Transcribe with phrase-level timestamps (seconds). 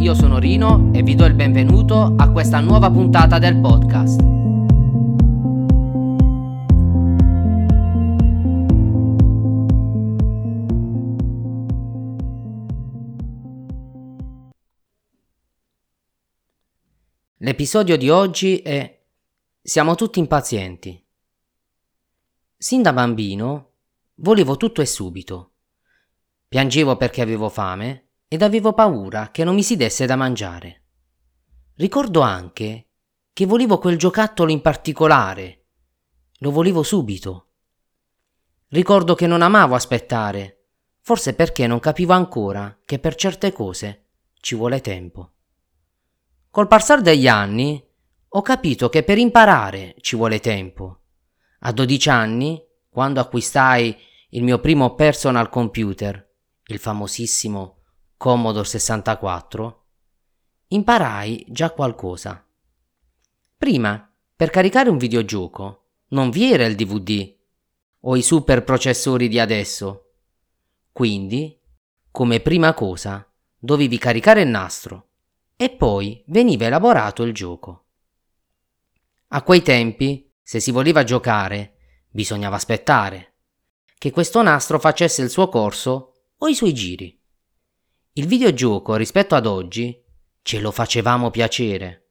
[0.00, 4.18] io sono Rino e vi do il benvenuto a questa nuova puntata del podcast.
[17.42, 18.98] L'episodio di oggi è
[19.60, 21.04] Siamo tutti impazienti.
[22.56, 23.72] Sin da bambino
[24.14, 25.52] volevo tutto e subito.
[26.48, 30.84] Piangevo perché avevo fame ed avevo paura che non mi si desse da mangiare.
[31.74, 32.90] Ricordo anche
[33.32, 35.64] che volevo quel giocattolo in particolare.
[36.38, 37.48] Lo volevo subito.
[38.68, 40.66] Ricordo che non amavo aspettare,
[41.00, 45.32] forse perché non capivo ancora che per certe cose ci vuole tempo.
[46.50, 47.84] Col passare degli anni
[48.28, 51.00] ho capito che per imparare ci vuole tempo.
[51.62, 53.96] A 12 anni, quando acquistai
[54.28, 56.32] il mio primo personal computer,
[56.66, 57.79] il famosissimo
[58.20, 59.84] Commodore 64,
[60.68, 62.46] imparai già qualcosa.
[63.56, 67.34] Prima, per caricare un videogioco, non vi era il DVD
[68.00, 70.10] o i super processori di adesso.
[70.92, 71.58] Quindi,
[72.10, 73.26] come prima cosa,
[73.58, 75.12] dovevi caricare il nastro
[75.56, 77.86] e poi veniva elaborato il gioco.
[79.28, 81.76] A quei tempi, se si voleva giocare,
[82.10, 83.36] bisognava aspettare
[83.96, 87.18] che questo nastro facesse il suo corso o i suoi giri.
[88.14, 90.02] Il videogioco rispetto ad oggi
[90.42, 92.08] ce lo facevamo piacere,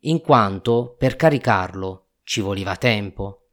[0.00, 3.50] in quanto per caricarlo ci voleva tempo.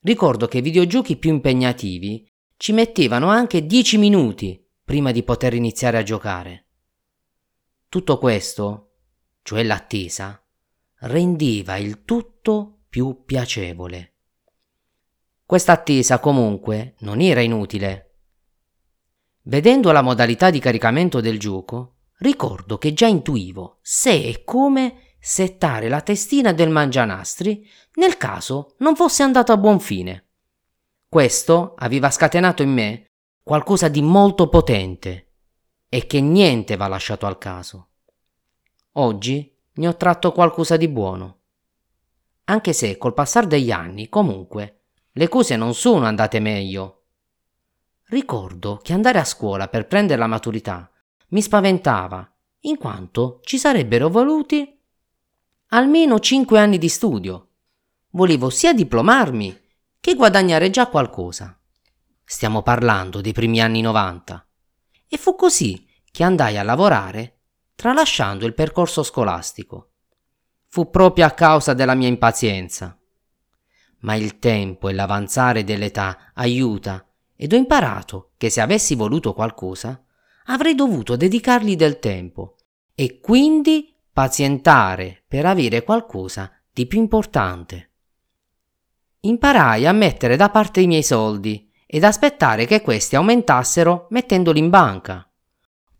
[0.00, 5.96] Ricordo che i videogiochi più impegnativi ci mettevano anche 10 minuti prima di poter iniziare
[5.96, 6.66] a giocare.
[7.88, 8.90] Tutto questo,
[9.42, 10.44] cioè l'attesa,
[11.00, 14.16] rendeva il tutto più piacevole.
[15.46, 18.13] Questa attesa comunque non era inutile.
[19.46, 25.88] Vedendo la modalità di caricamento del gioco, ricordo che già intuivo se e come settare
[25.88, 30.28] la testina del mangianastri nel caso non fosse andato a buon fine.
[31.06, 33.10] Questo aveva scatenato in me
[33.42, 35.32] qualcosa di molto potente
[35.90, 37.88] e che niente va lasciato al caso.
[38.92, 41.40] Oggi ne ho tratto qualcosa di buono.
[42.44, 47.03] Anche se col passare degli anni, comunque, le cose non sono andate meglio.
[48.08, 50.90] Ricordo che andare a scuola per prendere la maturità
[51.28, 54.78] mi spaventava, in quanto ci sarebbero voluti
[55.68, 57.48] almeno cinque anni di studio.
[58.10, 59.60] Volevo sia diplomarmi
[59.98, 61.58] che guadagnare già qualcosa.
[62.24, 64.46] Stiamo parlando dei primi anni 90.
[65.08, 67.40] E fu così che andai a lavorare
[67.74, 69.90] tralasciando il percorso scolastico.
[70.68, 72.96] Fu proprio a causa della mia impazienza.
[74.00, 77.04] Ma il tempo e l'avanzare dell'età aiuta
[77.36, 80.04] ed ho imparato che se avessi voluto qualcosa
[80.46, 82.56] avrei dovuto dedicargli del tempo
[82.94, 87.90] e quindi pazientare per avere qualcosa di più importante.
[89.20, 94.68] Imparai a mettere da parte i miei soldi ed aspettare che questi aumentassero mettendoli in
[94.68, 95.28] banca.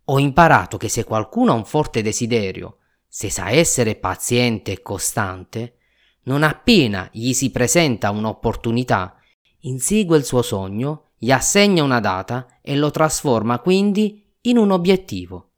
[0.06, 2.78] Ho imparato che se qualcuno ha un forte desiderio,
[3.08, 5.78] se sa essere paziente e costante,
[6.24, 9.16] non appena gli si presenta un'opportunità,
[9.60, 15.52] insegue il suo sogno, gli assegna una data e lo trasforma quindi in un obiettivo.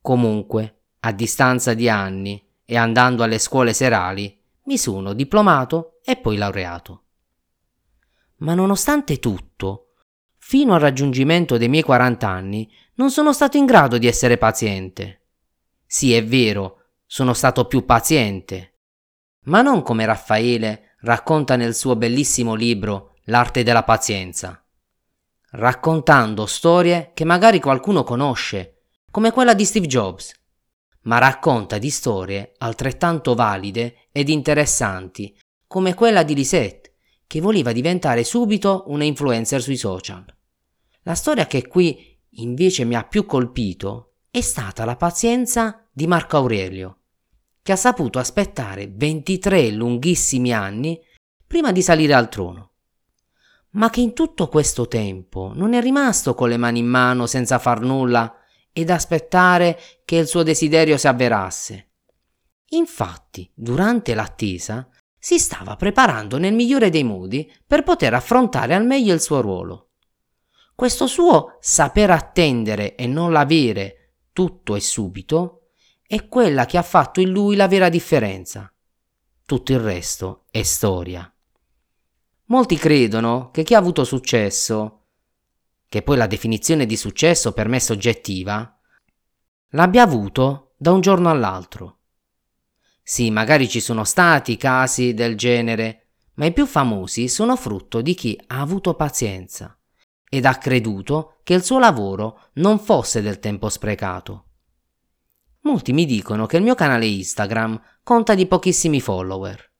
[0.00, 6.38] Comunque, a distanza di anni e andando alle scuole serali, mi sono diplomato e poi
[6.38, 7.02] laureato.
[8.36, 9.96] Ma nonostante tutto,
[10.38, 15.26] fino al raggiungimento dei miei 40 anni non sono stato in grado di essere paziente.
[15.84, 18.78] Sì, è vero, sono stato più paziente,
[19.42, 24.62] ma non come Raffaele racconta nel suo bellissimo libro L'arte della pazienza,
[25.52, 30.34] raccontando storie che magari qualcuno conosce, come quella di Steve Jobs,
[31.04, 35.34] ma racconta di storie altrettanto valide ed interessanti
[35.66, 40.26] come quella di Lisette che voleva diventare subito una influencer sui social.
[41.04, 46.36] La storia che qui invece mi ha più colpito è stata la pazienza di Marco
[46.36, 46.98] Aurelio,
[47.62, 51.00] che ha saputo aspettare 23 lunghissimi anni
[51.46, 52.72] prima di salire al trono,
[53.74, 57.58] ma che in tutto questo tempo non è rimasto con le mani in mano senza
[57.58, 58.36] far nulla
[58.72, 61.90] ed aspettare che il suo desiderio si avverasse.
[62.70, 64.88] Infatti, durante l'attesa,
[65.18, 69.90] si stava preparando nel migliore dei modi per poter affrontare al meglio il suo ruolo.
[70.74, 75.68] Questo suo saper attendere e non l'avere tutto e subito
[76.06, 78.70] è quella che ha fatto in lui la vera differenza.
[79.46, 81.33] Tutto il resto è storia.
[82.54, 85.06] Molti credono che chi ha avuto successo,
[85.88, 88.78] che poi la definizione di successo per me è soggettiva,
[89.70, 91.98] l'abbia avuto da un giorno all'altro.
[93.02, 98.14] Sì, magari ci sono stati casi del genere, ma i più famosi sono frutto di
[98.14, 99.76] chi ha avuto pazienza
[100.28, 104.44] ed ha creduto che il suo lavoro non fosse del tempo sprecato.
[105.62, 109.72] Molti mi dicono che il mio canale Instagram conta di pochissimi follower.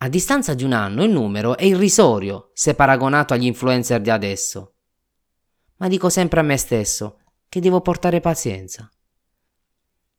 [0.00, 4.74] A distanza di un anno il numero è irrisorio se paragonato agli influencer di adesso.
[5.78, 7.18] Ma dico sempre a me stesso
[7.48, 8.88] che devo portare pazienza.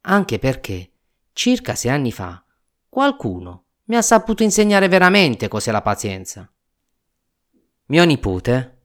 [0.01, 0.91] Anche perché,
[1.31, 2.43] circa sei anni fa,
[2.89, 6.51] qualcuno mi ha saputo insegnare veramente cos'è la pazienza.
[7.85, 8.77] Mio nipote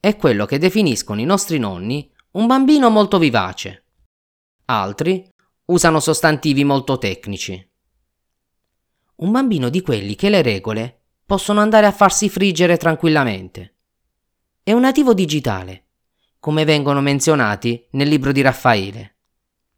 [0.00, 3.84] è quello che definiscono i nostri nonni un bambino molto vivace.
[4.66, 5.30] Altri
[5.66, 7.70] usano sostantivi molto tecnici.
[9.16, 13.76] Un bambino di quelli che le regole possono andare a farsi friggere tranquillamente.
[14.62, 15.86] È un nativo digitale,
[16.38, 19.16] come vengono menzionati nel libro di Raffaele.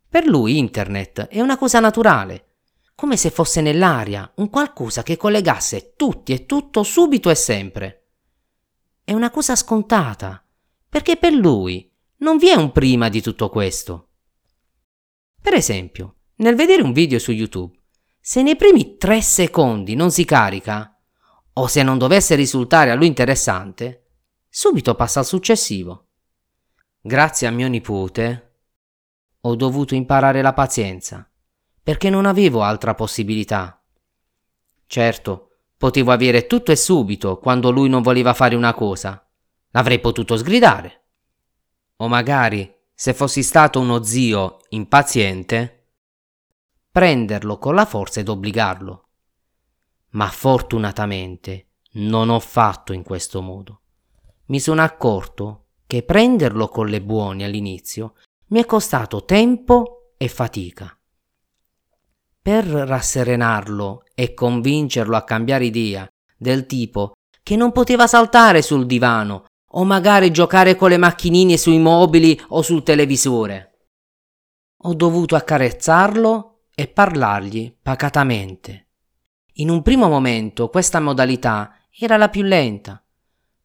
[0.08, 2.56] Per lui internet è una cosa naturale,
[2.94, 7.98] come se fosse nell'aria, un qualcosa che collegasse tutti e tutto subito e sempre
[9.08, 10.44] è una cosa scontata,
[10.86, 14.10] perché per lui non vi è un prima di tutto questo.
[15.40, 17.74] Per esempio, nel vedere un video su YouTube,
[18.28, 20.94] se nei primi tre secondi non si carica,
[21.54, 24.08] o se non dovesse risultare a lui interessante,
[24.50, 26.08] subito passa al successivo.
[27.00, 28.56] Grazie a mio nipote
[29.40, 31.26] ho dovuto imparare la pazienza,
[31.82, 33.82] perché non avevo altra possibilità.
[34.86, 35.44] Certo,
[35.78, 39.26] Potevo avere tutto e subito quando lui non voleva fare una cosa.
[39.70, 41.04] L'avrei potuto sgridare.
[41.96, 45.77] O magari, se fossi stato uno zio impaziente,
[46.98, 49.08] prenderlo con la forza ed obbligarlo.
[50.10, 53.82] Ma fortunatamente non ho fatto in questo modo.
[54.46, 58.14] Mi sono accorto che prenderlo con le buone all'inizio
[58.48, 60.98] mi è costato tempo e fatica.
[62.42, 66.04] Per rasserenarlo e convincerlo a cambiare idea,
[66.36, 67.12] del tipo
[67.44, 72.62] che non poteva saltare sul divano o magari giocare con le macchinine sui mobili o
[72.62, 73.86] sul televisore.
[74.82, 76.47] Ho dovuto accarezzarlo
[76.78, 78.86] e parlargli pacatamente.
[79.54, 83.04] In un primo momento questa modalità era la più lenta,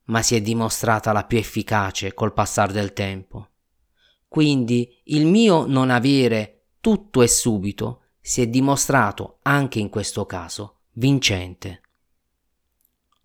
[0.06, 3.50] ma si è dimostrata la più efficace col passare del tempo.
[4.28, 10.80] Quindi il mio non avere tutto e subito si è dimostrato anche in questo caso
[10.94, 11.82] vincente.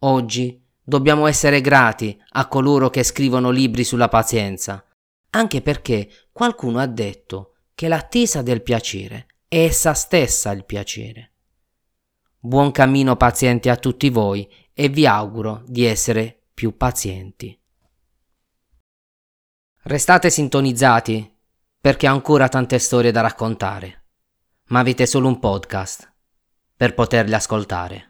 [0.00, 4.84] Oggi dobbiamo essere grati a coloro che scrivono libri sulla pazienza,
[5.30, 11.32] anche perché qualcuno ha detto che l'attesa del piacere è essa stessa il piacere.
[12.38, 17.58] Buon cammino pazienti a tutti voi e vi auguro di essere più pazienti.
[19.82, 21.36] Restate sintonizzati
[21.80, 24.02] perché ho ancora tante storie da raccontare
[24.68, 26.12] ma avete solo un podcast
[26.76, 28.07] per poterli ascoltare.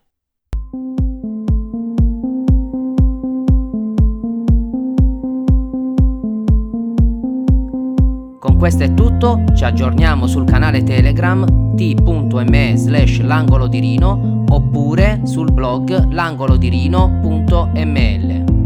[8.48, 11.44] Con questo è tutto, ci aggiorniamo sul canale Telegram
[11.76, 18.57] t.me slash l'angolo di Rino oppure sul blog langolodirino.ml.